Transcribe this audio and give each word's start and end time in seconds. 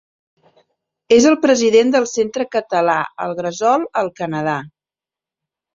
És 1.17 1.27
el 1.33 1.37
president 1.43 1.93
del 1.97 2.09
centre 2.13 2.49
català 2.57 2.99
El 3.27 3.39
Gresol 3.43 3.87
al 4.05 4.15
Canadà. 4.23 4.59